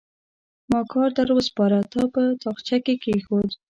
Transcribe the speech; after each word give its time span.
ما 0.71 0.81
کار 0.91 1.09
در 1.17 1.29
وسپاره؛ 1.37 1.79
تا 1.91 2.01
په 2.13 2.21
تاخچه 2.43 2.77
کې 2.85 2.93
کېښود. 3.03 3.49